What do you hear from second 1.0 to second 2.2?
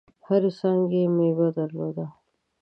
یې مېوه درلوده.